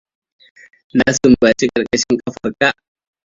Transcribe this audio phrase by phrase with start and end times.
[0.93, 2.75] Na sumbaci ƙarƙashin ƙafarka.